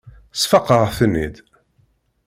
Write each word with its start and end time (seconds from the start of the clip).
Sfaqeɣ-ten-id. 0.41 1.35